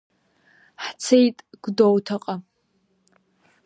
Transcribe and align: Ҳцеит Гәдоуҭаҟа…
Ҳцеит 0.85 1.37
Гәдоуҭаҟа… 1.63 2.35